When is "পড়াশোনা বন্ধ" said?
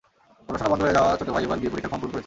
0.47-0.81